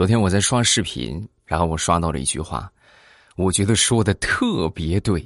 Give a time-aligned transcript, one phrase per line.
[0.00, 2.72] 昨天我在刷视频，然后我刷到了一句话，
[3.36, 5.22] 我觉得说的特别对，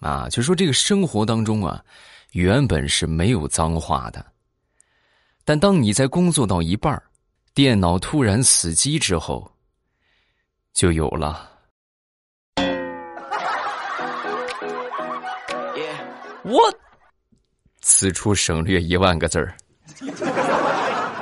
[0.00, 1.84] 啊，就说这个生活当中啊，
[2.32, 4.24] 原本是没有脏话的，
[5.44, 7.02] 但当你在工作到一半
[7.52, 9.52] 电脑突然死机之后，
[10.72, 11.46] 就有了。
[16.44, 16.62] 我
[17.82, 19.54] 此处省略一万个字儿。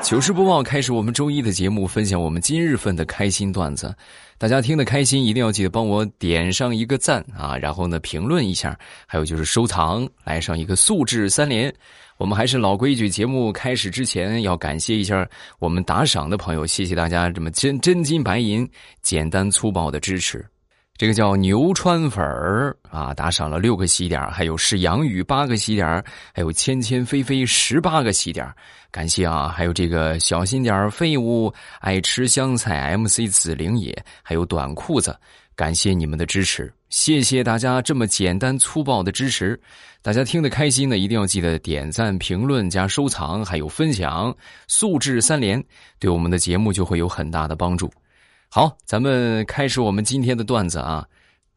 [0.07, 3.93] 糗事播报开始，我们周一的节目，分享我们今日份的开心段子。
[4.39, 7.57] 大家听得开心，一定要记得帮我点上一个赞啊！
[7.57, 11.75] 然后呢，评论一下，还有就是收藏，来上一个素质三连。
[12.19, 18.65] 我们还是老规矩，节目开始之前要感谢一下我们打赏的朋友，谢谢大家这么真真金白银、
[19.03, 20.47] 简单粗暴的支持。
[20.97, 28.47] 这个叫牛川粉儿啊，打赏了六个喜点还有是杨宇八个喜点还有芊芊菲菲十八个喜点
[28.91, 29.49] 感谢啊！
[29.49, 35.15] 还有这个小心点废物爱吃香菜 MC 紫灵野，还有短裤子，
[35.55, 39.61] 感谢你们的支持，谢谢大家这么简单粗暴的支持，
[40.01, 44.35] 大家听得开心呢，一定要记得点赞、评论、加收藏，还有分享，
[44.67, 45.63] 素质三连，
[45.99, 47.93] 对我们的节目就会有很大的帮助。
[48.49, 51.07] 好，咱们开始我们今天的段子啊。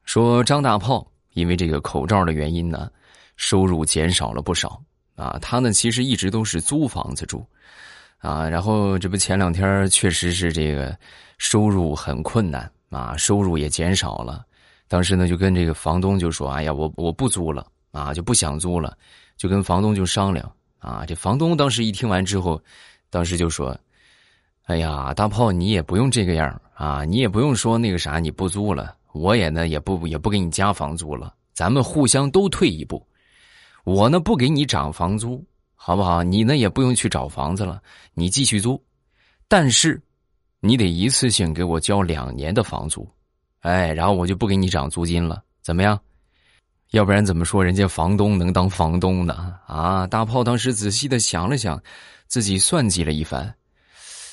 [0.04, 2.90] 说张大炮因为这个口罩的原因呢，
[3.38, 4.82] 收入减少了不少
[5.16, 5.38] 啊。
[5.42, 7.46] 他呢其实一直都是租房子住
[8.18, 8.50] 啊。
[8.50, 10.98] 然后这不前两天确实是这个
[11.38, 14.44] 收入很困难啊，收入也减少了。
[14.90, 18.98] 当时呢就跟这个房东就说：“哎呀，我我不租了啊，就不想租了。”
[19.38, 21.06] 就跟房东就商量啊。
[21.08, 22.62] 这房东当时一听完之后，
[23.10, 23.78] 当时就说。
[24.70, 27.04] 哎呀，大炮，你也不用这个样啊！
[27.04, 33.04] 你也不用说那个啥，你不租了，我也呢也不也不给你加房租了，咱们互相都退一步。
[33.84, 36.22] 我呢不给你涨房租，好不好？
[36.22, 37.82] 你呢也不用去找房子了，
[38.14, 38.80] 你继续租，
[39.48, 40.00] 但是
[40.60, 43.10] 你得一次性给我交两年的房租，
[43.62, 46.00] 哎，然后我就不给你涨租金了，怎么样？
[46.92, 49.56] 要不然怎么说人家房东能当房东呢？
[49.66, 50.06] 啊！
[50.06, 51.82] 大炮当时仔细的想了想，
[52.28, 53.52] 自己算计了一番。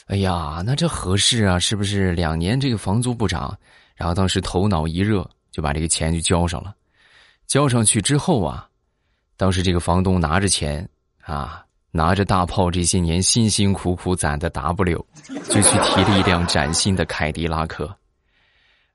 [0.07, 1.59] 哎呀，那这合适啊？
[1.59, 3.57] 是不是两年这个房租不涨？
[3.97, 6.75] 然后当时头脑一热，就把这个钱就交上了。
[7.47, 8.69] 交上去之后啊，
[9.37, 10.89] 当时这个房东拿着钱
[11.23, 15.05] 啊，拿着大炮这些年辛辛苦苦攒的 W，
[15.49, 17.93] 就去提了一辆崭新的凯迪拉克，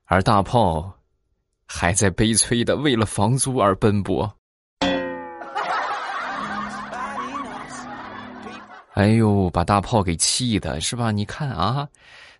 [0.06, 0.90] 而大炮
[1.66, 4.34] 还在悲催的为了房租而奔波。
[8.94, 11.10] 哎呦，把大炮给气的是吧？
[11.10, 11.88] 你看啊，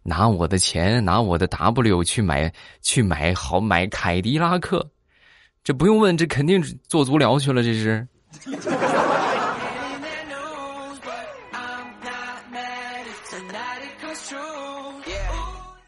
[0.03, 2.53] 拿我的钱，拿我的 W 去买
[2.83, 4.87] 去买好买凯迪拉克，
[5.65, 7.63] 这不用问，这肯定做足疗去了。
[7.63, 8.07] 这是。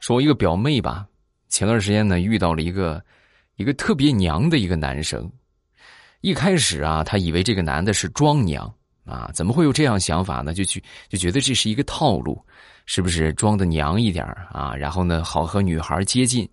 [0.01, 1.07] 说，我一个表妹吧，
[1.51, 3.03] 前段时间呢遇到了一个
[3.57, 5.31] 一个特别娘的一个男生，
[6.23, 8.73] 一开始啊，他以为这个男的是装娘。
[9.05, 10.55] 啊，怎么会有这样想法呢？
[10.55, 12.43] 就去就觉得这是一个套路，
[12.87, 14.75] 是不是装的娘一点啊？
[14.75, 16.49] 然后呢，好和女孩接近，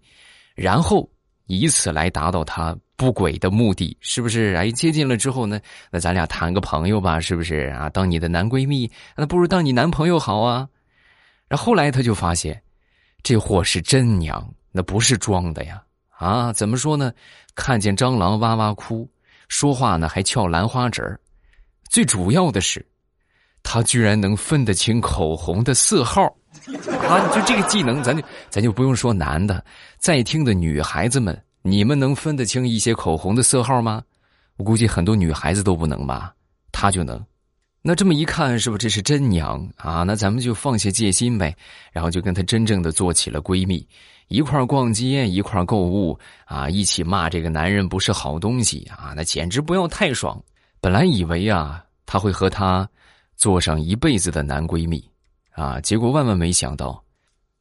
[0.56, 1.09] 然后
[1.47, 4.53] 以此来达到他不轨的目的，是不是？
[4.56, 5.59] 哎，接近了之后呢，
[5.90, 7.90] 那咱俩谈个朋友吧，是不是啊？
[7.90, 10.67] 当你的男闺蜜，那不如当你男朋友好啊。
[11.47, 12.61] 然后来他就发现，
[13.23, 15.81] 这货是真娘，那不是装的呀。
[16.09, 17.11] 啊，怎么说呢？
[17.56, 19.09] 看见蟑螂哇哇哭，
[19.47, 21.19] 说话呢还翘兰花指。
[21.91, 22.84] 最主要的是，
[23.62, 26.24] 他居然能分得清口红的色号，
[27.09, 27.29] 啊！
[27.35, 29.62] 就这个技能，咱就咱就不用说男的，
[29.97, 34.02] 在听的女孩子们，你们能分得清一些口红的色号吗？
[34.56, 36.34] 我估计很多女孩子都不能吧，
[36.72, 37.22] 他就能。
[37.81, 40.03] 那这么一看，是不是这是真娘啊？
[40.03, 41.53] 那咱们就放下戒心呗，
[41.91, 43.85] 然后就跟她真正的做起了闺蜜，
[44.29, 50.41] 一块逛街，一块购物啊，一起骂这个男人不是好东西啊，那简直不要太爽。
[50.84, 52.90] 本来以为啊，他会和她
[53.36, 55.08] 做上一辈子的男闺蜜，
[55.52, 57.00] 啊，结果万万没想到，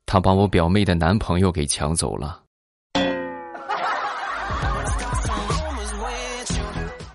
[0.06, 2.40] 他把我表妹的男朋友给抢走了。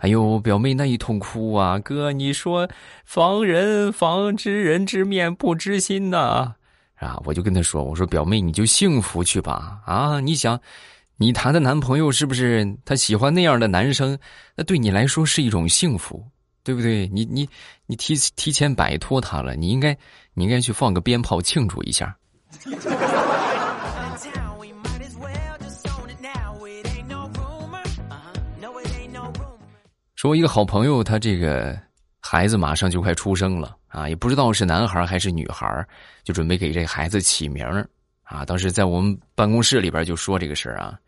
[0.01, 2.69] 哎呦，表妹那一通哭啊，哥，你说
[3.03, 6.53] 防人防知人知面不知心呐，
[6.97, 10.59] 啊，我就跟他说，我说表妹你就幸福去吧，啊，你想。
[11.17, 14.19] 你谈的男朋友是不是他喜欢那样的男生？
[14.53, 16.21] 那对你来说是一种幸福，
[16.61, 17.07] 对不对？
[17.07, 17.47] 你你
[17.85, 19.97] 你提提前摆脱他了，你应该
[20.33, 22.13] 你应该去放个鞭炮庆祝一下。
[30.15, 31.79] 说，我一个好朋友，他这个
[32.19, 35.87] 孩子马上就快出生了啊，也不知道是男孩还是女孩，
[36.25, 37.65] 就准备给这孩子起名
[38.23, 40.99] 啊，当时在我们办公室里边就说这个事儿啊。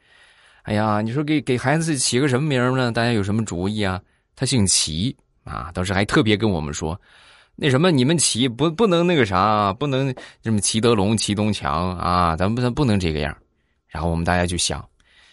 [0.67, 2.91] 哎呀，你说给给孩子起个什么名呢？
[2.91, 4.01] 大家有什么主意啊？
[4.35, 5.15] 他姓齐
[5.45, 6.99] 啊，当时还特别跟我们说，
[7.55, 13.33] 那什么你们齐不不能那个啥，不能什么齐德龙、齐东强啊，咱们不咱不能这个样。
[13.87, 14.85] 然后我们大家就想，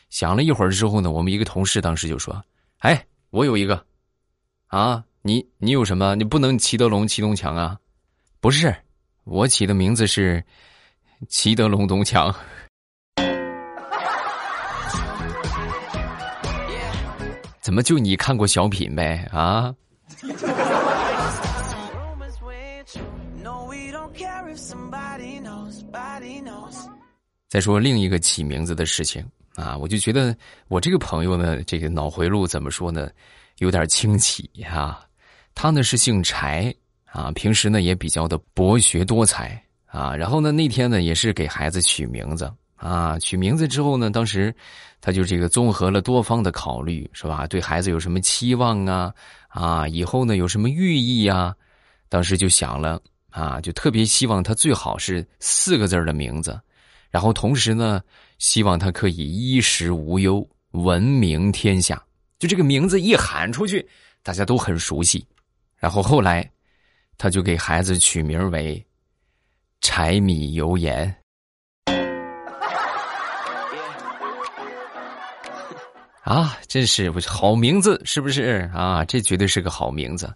[0.08, 2.40] 想了一会儿之后呢，我们一个同事当时就说
[2.78, 3.84] ：“哎，我有一个，
[4.68, 6.14] 啊，你你有什么？
[6.14, 7.76] 你不能齐德龙、齐东强啊？
[8.38, 8.72] 不是，
[9.24, 10.40] 我起的名字是
[11.28, 12.32] 齐德龙、东强。”
[17.64, 19.26] 怎么就你看过小品呗？
[19.32, 19.74] 啊！
[27.48, 30.36] 再说另一个起名字的事情啊，我就觉得
[30.68, 33.08] 我这个朋友呢，这个脑回路怎么说呢，
[33.60, 35.00] 有点清奇啊。
[35.54, 36.70] 他呢是姓柴
[37.06, 40.14] 啊，平时呢也比较的博学多才啊。
[40.14, 42.52] 然后呢那天呢也是给孩子取名字。
[42.84, 44.54] 啊，取名字之后呢，当时
[45.00, 47.46] 他就这个综合了多方的考虑，是吧？
[47.46, 49.10] 对孩子有什么期望啊？
[49.48, 51.54] 啊，以后呢有什么寓意啊？
[52.10, 53.00] 当时就想了
[53.30, 56.60] 啊，就特别希望他最好是四个字的名字，
[57.10, 58.02] 然后同时呢，
[58.38, 62.04] 希望他可以衣食无忧，闻名天下。
[62.38, 63.88] 就这个名字一喊出去，
[64.22, 65.26] 大家都很熟悉。
[65.78, 66.46] 然后后来，
[67.16, 68.84] 他就给孩子取名为
[69.80, 71.23] 柴米油盐。
[76.24, 79.04] 啊，真是好名字，是不是啊？
[79.04, 80.32] 这绝对是个好名字。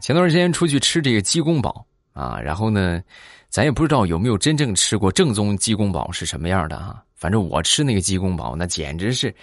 [0.00, 3.02] 前段时间出去吃这个鸡公煲啊，然后呢，
[3.48, 7.02] 咱也不知道有没有真正吃过正宗鸡公煲是什么样的啊。
[7.16, 9.34] 反正我吃那个鸡公煲，那简直是，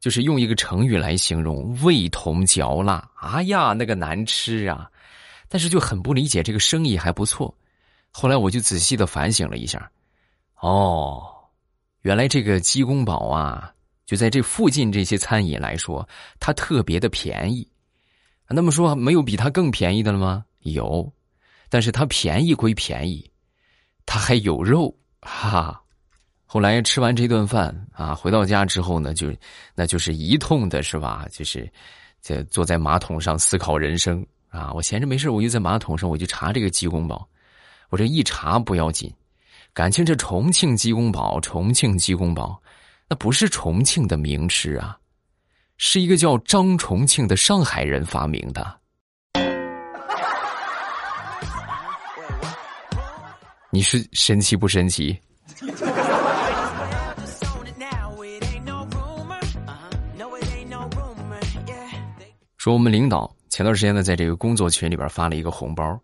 [0.00, 3.08] 就是用一个成语来形容，味同嚼蜡。
[3.20, 4.88] 哎呀，那个难吃啊！
[5.48, 7.54] 但是就很不理解，这个生意还不错。
[8.12, 9.90] 后来我就仔细的反省了一下，
[10.60, 11.24] 哦，
[12.02, 13.72] 原来这个鸡公煲啊，
[14.06, 16.06] 就在这附近这些餐饮来说，
[16.38, 17.66] 它特别的便宜。
[18.48, 20.44] 那么说，没有比它更便宜的了吗？
[20.60, 21.10] 有，
[21.70, 23.28] 但是它便宜归便宜，
[24.04, 25.82] 它还有肉哈哈。
[26.44, 29.34] 后来吃完这顿饭啊，回到家之后呢，就
[29.74, 31.26] 那就是一通的是吧？
[31.32, 31.66] 就是
[32.20, 34.70] 这坐在马桶上思考人生啊。
[34.74, 37.26] 我闲着没事，我就在马桶上我就查这个鸡公煲。
[37.92, 39.12] 我这一查不要紧，
[39.74, 42.58] 感情这重庆鸡公煲，重庆鸡公煲，
[43.06, 44.96] 那不是重庆的名吃啊，
[45.76, 48.80] 是一个叫张重庆的上海人发明的。
[53.68, 55.20] 你是神奇不神奇？
[62.56, 66.00] 说我们领导前段时间呢，在这个工作群里边发了一个红包。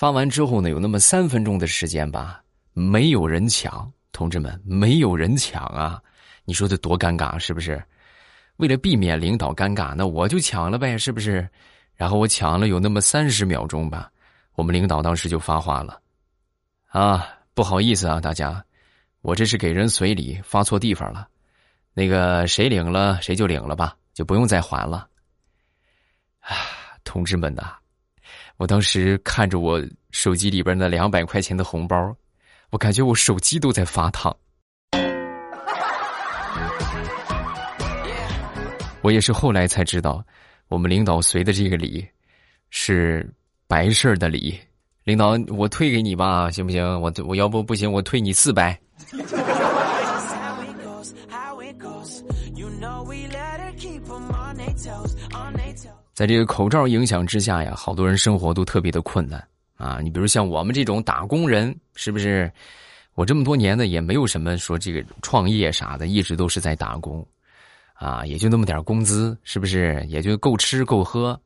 [0.00, 2.42] 发完之后呢，有那么三分钟的时间吧，
[2.72, 6.02] 没有人抢，同志们，没有人抢啊！
[6.46, 7.84] 你说这多尴尬，是不是？
[8.56, 11.46] 为了避免领导尴尬，那我就抢了呗，是不是？
[11.94, 14.10] 然后我抢了有那么三十秒钟吧，
[14.54, 16.00] 我们领导当时就发话了
[16.88, 18.64] ：“啊，不好意思啊，大家，
[19.20, 21.28] 我这是给人随礼，发错地方了，
[21.92, 25.06] 那个谁领了谁就领了吧，就不用再还了。”
[26.40, 26.56] 啊，
[27.04, 27.74] 同志们呐！
[28.60, 32.14] 我当时看着我手机里边那两百块钱的红包，
[32.68, 34.36] 我感觉我手机都在发烫。
[39.00, 40.22] 我也是后来才知道，
[40.68, 42.06] 我们领导随的这个礼
[42.68, 43.26] 是
[43.66, 44.60] 白事儿的礼。
[45.04, 46.84] 领导，我退给你吧，行不行？
[47.00, 48.78] 我我要不不行，我退你四百。
[56.12, 59.42] 在这个口罩影响之下呀，好多人生活都特别的困难
[59.76, 60.00] 啊！
[60.02, 62.50] 你比如像我们这种打工人，是不是？
[63.14, 67.26] 我这么多年呢，也没有什么说这个创业啥的，一直都是在打工，
[67.94, 70.02] 啊，也就那么点工资，是不是？
[70.08, 71.38] 也就够吃够喝。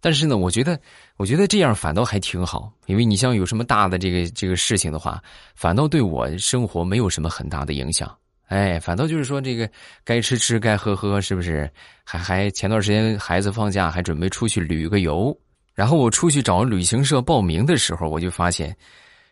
[0.00, 0.78] 但是呢，我觉得，
[1.16, 5.20] 我觉得这样反倒还挺好，因为你像有什么大的这个这个事情的话，
[5.56, 8.16] 反倒对我生活没有什么很大的影响。
[8.48, 9.70] 哎，反倒就是说，这个
[10.04, 11.70] 该吃吃，该喝喝，是不是？
[12.02, 15.38] 还还前段时间孩子放假，还准备出去旅个游。
[15.74, 18.76] 然后我出去找旅行社报名的时候，我就发现，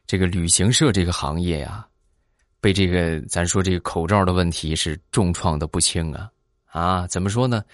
[0.07, 1.87] 这个旅行社这个行业呀，
[2.61, 6.31] 被这个咱说这个口罩的问题是重创的不轻啊！
[6.67, 7.65] 啊，怎么说呢？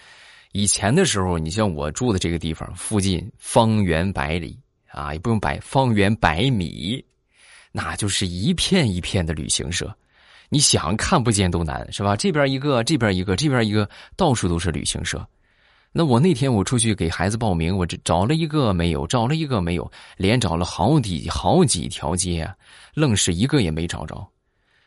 [0.52, 4.56] 以前的时候，你像我住的这个地方附近，方圆百里
[4.90, 7.04] 啊，也不用百方圆百米，
[7.72, 9.92] 那就是一片一片的旅行社。
[10.52, 12.14] 你想看不见都难，是吧？
[12.14, 15.26] 这边一个，这边一个，这边一个，到处都是旅行社。
[15.92, 22.46] 那我那天我出去给孩子报名，我这找了一个没有，找了一个没有，连找了好几好几条街，
[22.92, 24.28] 愣是一个也没找着，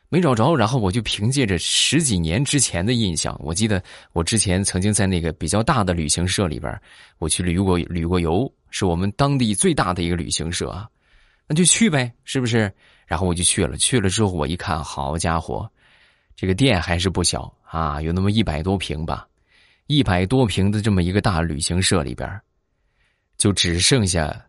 [0.08, 0.56] 没找着。
[0.56, 3.82] 然后我就凭借着十几年之前的印象，我记得
[4.14, 6.80] 我之前曾经在那个比较大的旅行社里边，
[7.18, 10.88] 我去旅过旅过游，是我们当地最大的一个旅行社啊，
[11.48, 12.74] 那就去呗，是不是？
[13.06, 15.70] 然后我就去了，去了之后我一看，好家伙，
[16.36, 19.28] 这个店还是不小啊，有那么一百多平吧。
[19.88, 22.42] 一百多平的这么一个大旅行社里边，
[23.38, 24.44] 就只剩下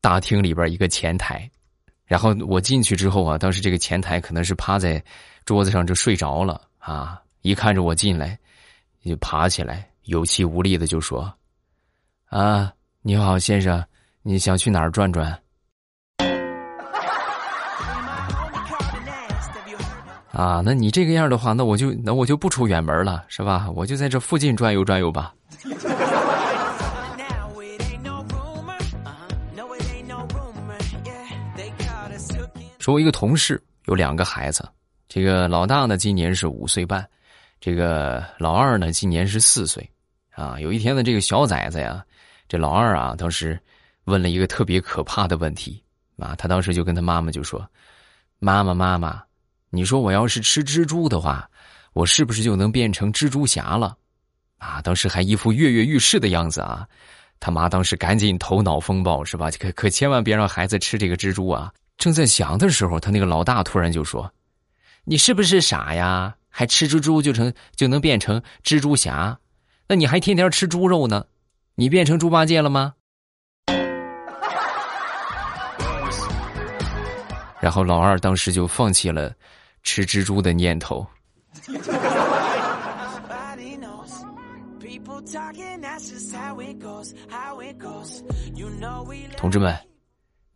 [0.00, 1.50] 大厅里边一个前台。
[2.06, 5.02] 然后我进去之后啊，当时这个前台可能是趴在
[5.44, 7.20] 桌子上就睡着了啊。
[7.42, 8.38] 一看着我进来，
[9.04, 11.30] 就爬起来，有气无力的就说
[12.30, 13.84] ：“啊，你好，先生，
[14.22, 15.38] 你想去哪儿转转？”
[20.40, 23.70] 啊，那你这个样的话，那我就那我就不出远门了，是吧？
[23.74, 25.34] 我就在这附近转悠转悠吧。
[32.78, 34.66] 说，我一个同事有两个孩子，
[35.10, 37.06] 这个老大呢今年是五岁半，
[37.60, 39.86] 这个老二呢今年是四岁。
[40.30, 42.02] 啊，有一天呢，这个小崽子呀，
[42.48, 43.60] 这老二啊，当时
[44.04, 45.82] 问了一个特别可怕的问题
[46.16, 47.62] 啊，他当时就跟他妈妈就说
[48.40, 49.22] ：“妈妈，妈妈。”
[49.70, 51.48] 你说我要是吃蜘蛛的话，
[51.92, 53.96] 我是不是就能变成蜘蛛侠了？
[54.58, 56.86] 啊，当时还一副跃跃欲试的样子啊！
[57.38, 59.50] 他妈当时赶紧头脑风暴是吧？
[59.58, 61.72] 可可千万别让孩子吃这个蜘蛛啊！
[61.96, 64.30] 正在想的时候，他那个老大突然就说
[65.04, 66.34] ：“你是不是傻呀？
[66.48, 69.38] 还吃蜘蛛就成就能变成蜘蛛侠？
[69.86, 71.24] 那你还天天吃猪肉呢？
[71.76, 72.94] 你变成猪八戒了吗？”
[77.60, 79.32] 然后老二当时就放弃了。
[79.82, 81.06] 吃蜘蛛的念头。
[89.36, 89.76] 同志们，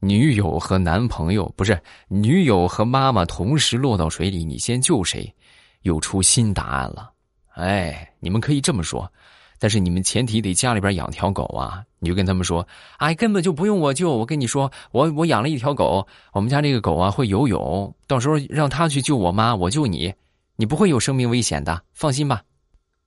[0.00, 5.34] 女友和男朋友不是女友和妈妈同时落到水里，你先救谁？
[5.82, 7.12] 又出新答案了。
[7.54, 9.10] 哎，你们可以这么说。
[9.58, 11.82] 但是你们前提得家里边养条狗啊！
[12.04, 12.66] 你就跟他们说，
[12.98, 14.10] 哎，根本就不用我救。
[14.10, 20.12] 我跟你说，我我养了一条狗，我们家这个狗啊会游泳，到时候让它去救我妈，我救你，
[20.56, 22.42] 你不会有生命危险的，放心吧。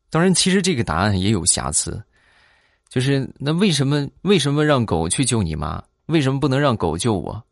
[0.09, 2.01] 当然，其实这个答案也有瑕疵，
[2.89, 5.83] 就是那为什么为什么让狗去救你妈？
[6.07, 7.43] 为什么不能让狗救我？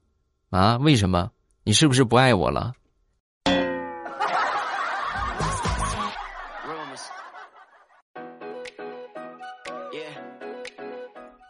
[0.49, 0.77] 啊？
[0.77, 1.29] 为什么？
[1.63, 2.73] 你是不是不爱我了？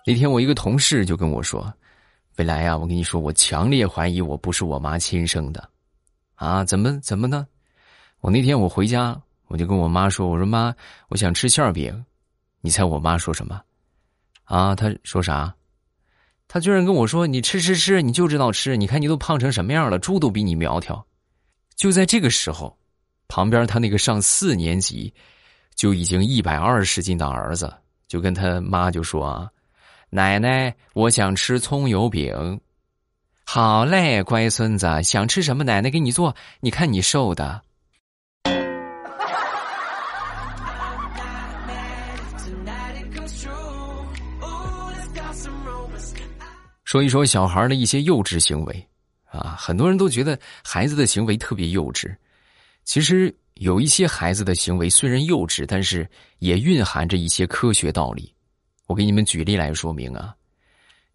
[0.07, 1.73] 那天我一个同事就跟我说
[2.37, 5.67] ：“未来呀，我跟你说，我强烈怀疑我不是我妈亲生的，
[6.35, 7.47] 啊，怎么怎么呢？
[8.19, 10.71] 我那天我回家，我就跟我妈说，我说妈，
[11.09, 12.05] 我想吃馅饼，
[12.61, 13.59] 你猜我妈说什么？
[14.43, 15.51] 啊，她说啥？
[16.47, 21.03] 她居然跟我说，你吃吃吃，你就知道吃，你看你都胖成什么样了，猪都比你苗条。
[21.75, 22.77] 就在这个时候，
[23.27, 25.11] 旁边他那个上四年级，
[25.73, 27.73] 就已经一百二十斤的儿子，
[28.07, 29.49] 就跟他妈就说啊。”
[30.15, 32.61] 奶奶，我想吃葱油饼。
[33.43, 35.65] 好嘞，乖孙子，想吃什么？
[35.65, 36.33] 奶奶给你做。
[36.61, 37.61] 你看你瘦的。
[46.85, 48.87] 说一说小孩的一些幼稚行为
[49.25, 52.15] 啊，很多人都觉得孩子的行为特别幼稚。
[52.85, 58.33] 其实有一些孩子的行为虽然幼稚，但是也蕴含着一些科学道理。
[58.87, 60.35] 我给你们举例来说明啊，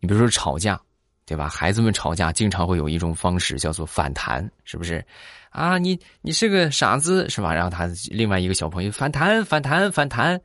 [0.00, 0.80] 你比如说吵架，
[1.24, 1.48] 对吧？
[1.48, 5.04] 孩子们吵架经常会有一种方式叫做反弹，是不是？
[5.50, 7.54] 啊，你你是个傻子，是吧？
[7.54, 10.40] 然后他另外一个小朋友反弹反弹反弹，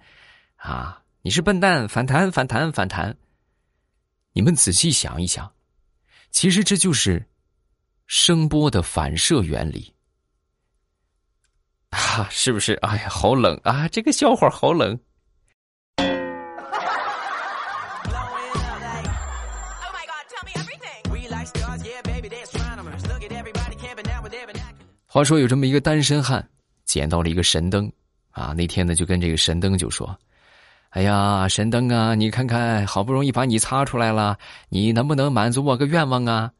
[0.55, 3.15] 啊，你是笨蛋，反弹反弹反弹。
[4.33, 5.51] 你们仔细想一想，
[6.29, 7.25] 其实这就是
[8.07, 9.93] 声波的反射原理
[11.89, 12.73] 啊，是不是？
[12.81, 13.87] 哎呀，好冷啊！
[13.87, 14.99] 这个笑话好冷。
[25.15, 26.45] 话说有这么一个单身汉，
[26.83, 27.89] 捡到了一个神灯，
[28.31, 30.13] 啊，那天呢就跟这个神灯就说
[30.91, 36.51] ：“哎呀，神灯啊，你看看，好不容易把你擦出来了，你能不能满足我个愿望啊？”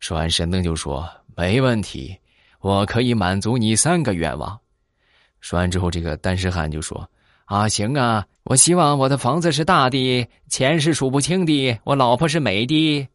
[0.00, 2.16] 说完，神灯就说：“没问题，
[2.60, 4.58] 我可以满足你三个愿望。”
[5.42, 7.06] 说完之后，这个单身汉就说
[7.44, 13.06] ：“啊，行啊，我希望我的房子是大的，钱是数不清的，我老婆是美的。”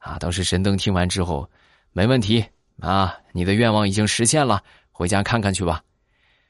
[0.00, 1.46] 啊，当时神灯听完之后，
[1.92, 2.42] 没问题。
[2.80, 5.82] 啊，你的愿望已经实现了，回家看看去吧。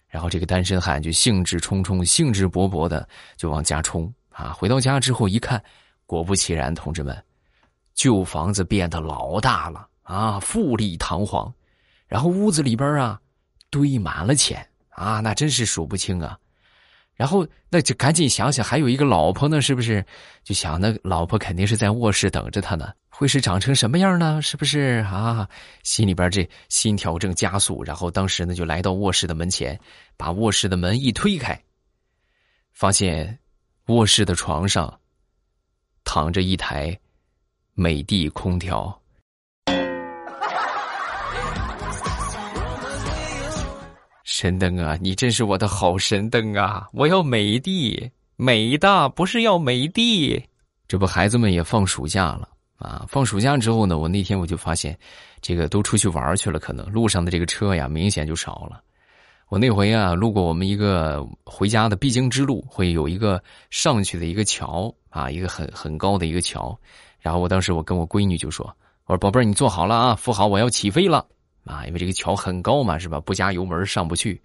[0.08, 3.06] 然后这个单身汉就兴致冲冲、兴致勃勃的
[3.36, 4.52] 就往家冲啊！
[4.52, 5.62] 回到家之后一看，
[6.06, 7.24] 果不其然，同志们，
[7.94, 11.52] 旧房子变得老大了啊，富丽堂皇，
[12.06, 13.20] 然后屋子里边啊
[13.68, 16.38] 堆满了钱啊，那真是数不清啊。
[17.16, 20.04] 然后那就赶紧想想，还有一个老婆呢，是不是？
[20.44, 24.40] 就想那老婆肯定是在卧室等着他呢，会是长成什么样呢？
[24.42, 25.48] 是不是啊？
[25.82, 29.80] 心里边这心跳正加速，然后当时呢就来到卧室的门前，
[30.16, 31.58] 把卧室的门一推开，
[32.72, 33.38] 发现
[33.86, 35.00] 卧室的床上
[36.04, 36.96] 躺着一台
[37.72, 39.00] 美的空调。
[44.38, 46.86] 神灯啊，你真是我的好神灯啊！
[46.92, 50.46] 我要美的，美的不是要美的。
[50.86, 53.06] 这不，孩子们也放暑假了啊！
[53.08, 54.94] 放暑假之后呢，我那天我就发现，
[55.40, 58.82] 这个都出去玩去了，可能路上的这个车呀，明显就少了。
[59.48, 66.78] 我那回啊，路过我们一个回家的必经之路，会有一个上去的一个桥啊，一个很很高的一个桥。
[67.20, 68.66] 然后我当时我跟我闺女就说
[69.08, 71.24] ：“我说宝贝儿，你坐好了啊，扶好，我要起飞了。”
[71.66, 73.20] 啊，因为这个桥很高嘛，是吧？
[73.20, 74.40] 不加油门上不去。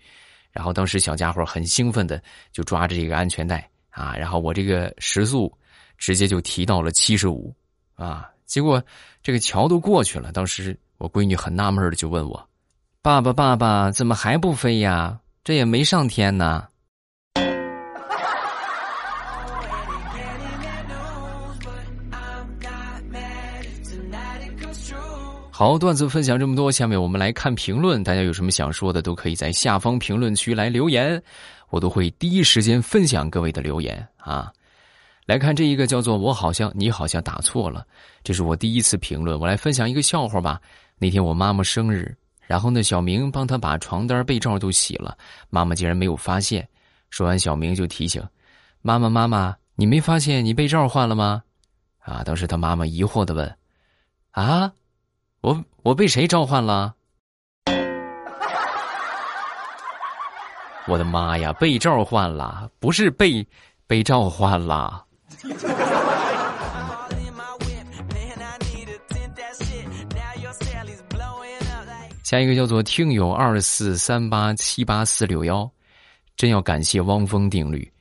[0.51, 5.49] 然后当时小家伙很兴奋的就抓着这个安全带啊，然后我这个时速
[5.97, 7.55] 直接就提到了七十五
[7.95, 8.29] 啊。
[8.45, 8.83] 结果
[9.23, 12.49] 这个桥都过去了，当时我闺女很纳闷的就问我
[13.01, 15.17] ：“爸爸，爸爸怎么还不飞呀？
[15.43, 16.67] 这也没上天呢。”
[25.61, 28.03] 好，段子分享这么多，下面我们来看评论。
[28.03, 31.21] 大家有什么想说的，都可以在下方评论区来留言，
[31.69, 34.51] 我都会第一时间分享各位的留言啊。
[35.27, 37.85] 来看这一个叫做“我好像你好像打错了”，
[38.25, 39.39] 这是我第一次评论。
[39.39, 40.59] 我来分享一个笑话吧。
[40.97, 42.11] 那天我妈妈生日，
[42.47, 45.15] 然后呢，小明帮她把床单被罩都洗了，
[45.51, 46.67] 妈妈竟然没有发现。
[47.11, 48.19] 说完，小明就提醒
[48.81, 51.43] 妈妈：“妈妈，你没发现你被罩换了吗？”
[52.01, 53.55] 啊，当时他妈妈疑惑的问
[54.33, 54.73] ：“啊？”
[55.41, 56.93] 我我被谁召唤了？
[60.87, 63.45] 我的妈呀，被召唤了，不是被
[63.87, 65.03] 被召唤了。
[72.23, 75.69] 下一个叫做听友二四三八七八四六幺，
[76.37, 77.91] 真要感谢汪峰定律。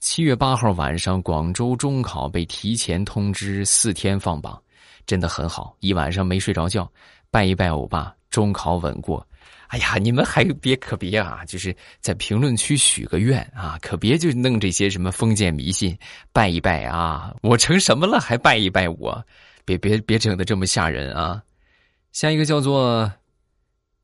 [0.00, 4.60] 七月八号晚上，广州中考被提前通知四天放榜。
[5.08, 6.86] 真的很好，一晚上没睡着觉，
[7.30, 9.26] 拜一拜欧巴，中考稳过。
[9.68, 15.96] 哎呀，你们还别可别啊，就是在评论区许个愿啊，可别就弄这些什么封建迷信，
[16.30, 19.24] 拜一拜啊，我成什么了还拜一拜我？
[19.64, 21.42] 别别别整的这么吓人啊！
[22.12, 23.10] 下一个叫做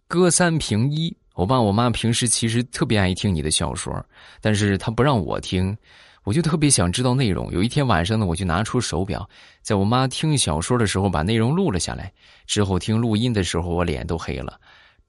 [0.08, 4.02] 歌三平一，我爸我妈平时其实特别爱听你的小说，
[4.40, 5.76] 但是他不让我听。
[6.24, 7.52] 我就特别想知道内容。
[7.52, 9.28] 有一天晚上呢，我就拿出手表，
[9.62, 12.12] 在我妈听小说的时候把内容录了下来。
[12.46, 14.58] 之后听录音的时候，我脸都黑了。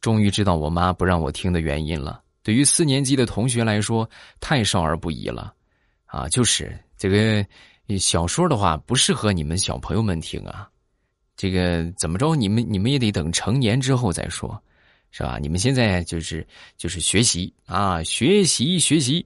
[0.02, 2.22] 终于知道我妈不让我听的原因了。
[2.44, 4.08] 对于四年级的同学来说，
[4.40, 5.54] 太少儿不宜了。
[6.06, 7.44] 啊，就是这个
[7.98, 10.70] 小说的话，不适合你们小朋友们听啊。
[11.38, 14.62] 这个怎么着，你们你们也得等成年之后再说，
[15.12, 15.40] 是吧？
[15.42, 16.46] 你们现在就是
[16.78, 19.26] 就是学习啊，学习学习。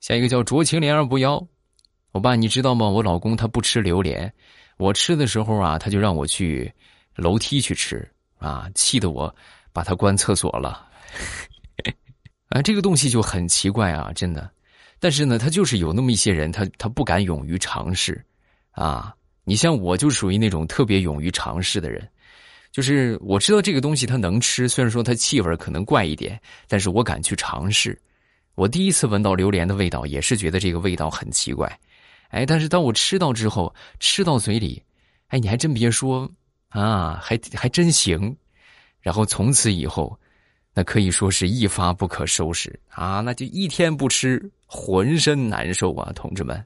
[0.00, 1.46] 下一个叫濯清涟而不妖，
[2.12, 2.88] 我爸你知道吗？
[2.88, 4.32] 我老公他不吃榴莲，
[4.78, 6.72] 我吃的时候啊，他就让我去
[7.16, 9.34] 楼梯去吃啊，气得我
[9.74, 10.88] 把他关厕所了。
[12.48, 14.50] 啊，这个东西就很奇怪啊，真的。
[14.98, 18.24] 但是呢，他就是有那么一些人，他他不敢勇于尝试
[18.70, 19.14] 啊。
[19.44, 22.08] 你像我就属于那种特别勇于尝试的人，
[22.72, 28.00] 就是我知道这个东西它能吃，虽然说它气味可能怪一点，但是我敢去尝试。
[28.60, 31.80] 我第一次闻到榴莲的味道，也是觉得这个味道很奇怪，
[32.28, 34.82] 哎，但是当我吃到之后，吃到嘴里，
[35.28, 36.30] 哎，你还真别说，
[36.68, 38.36] 啊，还还真行，
[39.00, 40.14] 然后从此以后，
[40.74, 46.62] 那可以说是一发不可收拾啊，那就一天不吃浑身难受啊，同志们。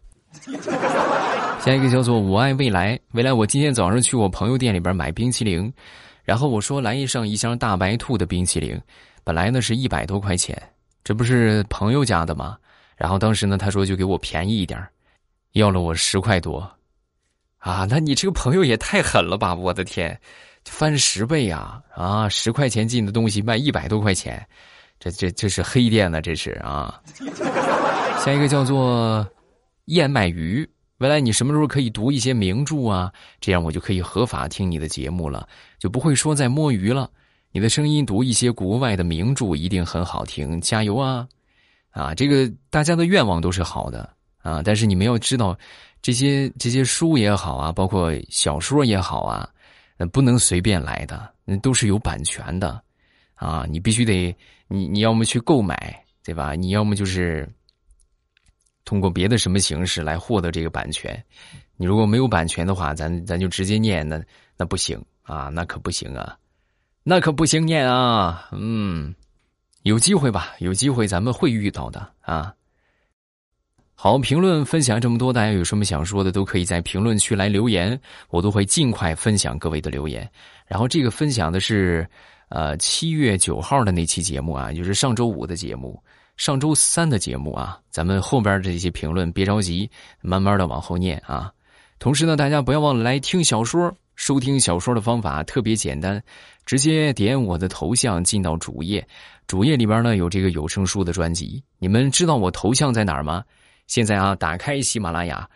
[1.61, 5.73] 下一个叫做我爱未来，未来，我今天早上去我朋友店里边买冰淇淋，
[6.25, 8.77] 然后我说来一上一箱大白兔的冰淇淋，
[9.23, 10.61] 本来呢是一百多块钱。
[11.05, 12.57] 这不是朋友家的吗？
[12.97, 14.83] 然后当时呢，他说就给我便宜一点
[15.53, 16.61] 要了我十块多，
[17.59, 19.55] 啊，那你这个朋友也太狠了吧！
[19.55, 20.19] 我的天，
[20.65, 21.83] 翻十倍呀！
[21.95, 24.45] 啊，十块钱进的东西卖一百多块钱，
[24.99, 27.01] 这这这是黑店呢，这是啊。
[28.25, 29.29] 下一个叫做
[29.87, 33.13] 燕麦鱼，未来你什么时候可以读一些名著啊？
[33.41, 35.47] 这样我就可以合法听你的节目了，
[35.79, 37.11] 就不会说在摸鱼了。
[37.55, 41.29] 你的声音读一些国外的名著一定很好听，加油啊！
[41.91, 45.57] 啊，这个大家的愿望都是好的啊，但是你们要知道，
[46.03, 49.49] 这些这些书也好啊，包括小说也好啊，
[50.13, 52.83] 不能随便来的，那都是有版权的
[53.35, 54.37] 啊，你必须得
[54.67, 56.57] 你你要么去购买，对吧？
[56.57, 57.49] 你要么就是
[58.85, 61.25] 通过别的什么形式来获得这个版权。
[61.77, 64.21] 你如果没有版权的话，咱咱就直接念，那
[64.57, 66.37] 那不行啊，那可不行啊，
[67.07, 69.15] 那可不行念啊，嗯，
[69.83, 72.55] 有机会吧，有机会咱们会遇到的啊。
[73.95, 77.99] 好，评论分享这么多，大家有什么想说的，都可以在评论区来留言，
[78.31, 80.29] 我都会尽快分享各位的留言。
[80.67, 82.09] 然后这个分享的是，
[82.49, 86.03] 呃，七月九号的那期节目啊，就是上周五的节目，
[86.39, 89.91] 上周三的节目啊，咱们后边这些评论别着急，
[90.23, 91.53] 慢慢的往后念啊。
[91.99, 93.95] 同时呢，大家不要忘了来听小说。
[94.17, 96.23] 收听小说的方法特别简单，
[96.65, 99.07] 直接点我的头像进到主页，
[99.47, 101.63] 主页里边呢有这个有声书的专辑。
[101.79, 103.45] 你们知道我头像在哪儿吗？
[103.87, 105.49] 现在啊，打开喜马拉雅，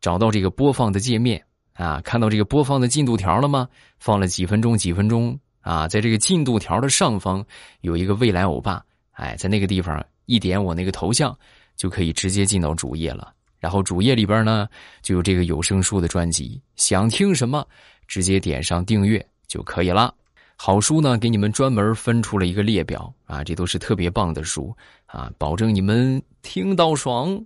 [0.00, 1.42] 找到这个播放的界面
[1.74, 3.68] 啊，看到这个播放的进度条了吗？
[3.98, 7.44] 放了几分钟，几分钟啊，在这个进度条的上方
[7.82, 11.36] 有一个未来欧巴，哎，在那个地方一点我那个头像，
[11.76, 13.32] 就可以直接进到主页了。
[13.58, 14.68] 然后主页里边呢，
[15.00, 17.66] 就有这个有声书的专辑，想听什么，
[18.06, 20.14] 直接点上订阅就可以了。
[20.56, 27.38] 好书呢，给你们专门分出了一个列表啊，这都是特别棒的书啊，保证你们听到爽。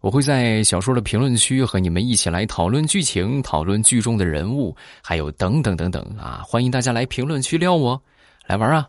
[0.00, 8.02] 我会在小说的评论区和你们一起来讨论剧情，讨论剧中的人物，还有等等等等啊，欢迎大家来评论区撩我，
[8.46, 8.88] 来玩啊！